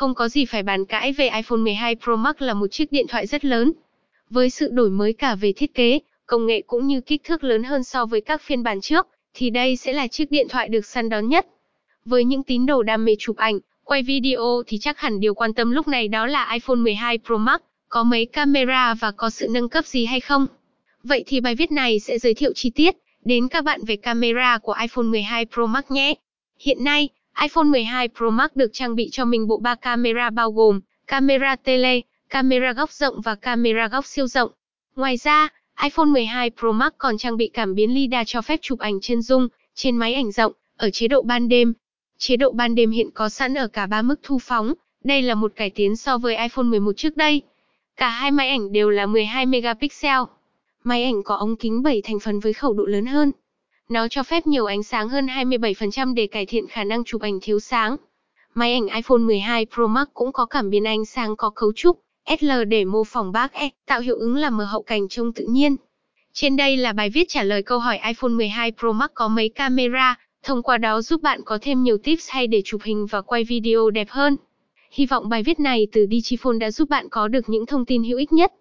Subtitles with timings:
[0.00, 3.06] Không có gì phải bàn cãi về iPhone 12 Pro Max là một chiếc điện
[3.08, 3.72] thoại rất lớn.
[4.30, 7.62] Với sự đổi mới cả về thiết kế, công nghệ cũng như kích thước lớn
[7.62, 10.86] hơn so với các phiên bản trước, thì đây sẽ là chiếc điện thoại được
[10.86, 11.46] săn đón nhất.
[12.04, 15.54] Với những tín đồ đam mê chụp ảnh, quay video thì chắc hẳn điều quan
[15.54, 19.48] tâm lúc này đó là iPhone 12 Pro Max, có mấy camera và có sự
[19.50, 20.46] nâng cấp gì hay không.
[21.02, 24.58] Vậy thì bài viết này sẽ giới thiệu chi tiết đến các bạn về camera
[24.58, 26.14] của iPhone 12 Pro Max nhé.
[26.58, 27.08] Hiện nay,
[27.42, 31.56] iPhone 12 Pro Max được trang bị cho mình bộ ba camera bao gồm camera
[31.56, 34.50] tele, camera góc rộng và camera góc siêu rộng.
[34.96, 35.48] Ngoài ra,
[35.82, 39.22] iPhone 12 Pro Max còn trang bị cảm biến LiDAR cho phép chụp ảnh chân
[39.22, 41.72] dung, trên máy ảnh rộng, ở chế độ ban đêm.
[42.18, 44.74] Chế độ ban đêm hiện có sẵn ở cả ba mức thu phóng,
[45.04, 47.42] đây là một cải tiến so với iPhone 11 trước đây.
[47.96, 50.20] Cả hai máy ảnh đều là 12 megapixel.
[50.84, 53.32] Máy ảnh có ống kính 7 thành phần với khẩu độ lớn hơn.
[53.90, 57.38] Nó cho phép nhiều ánh sáng hơn 27% để cải thiện khả năng chụp ảnh
[57.42, 57.96] thiếu sáng.
[58.54, 62.00] Máy ảnh iPhone 12 Pro Max cũng có cảm biến ánh sáng có cấu trúc
[62.40, 65.44] SL để mô phỏng bác E, tạo hiệu ứng làm mờ hậu cảnh trông tự
[65.48, 65.76] nhiên.
[66.32, 69.48] Trên đây là bài viết trả lời câu hỏi iPhone 12 Pro Max có mấy
[69.48, 73.20] camera, thông qua đó giúp bạn có thêm nhiều tips hay để chụp hình và
[73.20, 74.36] quay video đẹp hơn.
[74.90, 78.04] Hy vọng bài viết này từ Digiphone đã giúp bạn có được những thông tin
[78.04, 78.52] hữu ích nhất.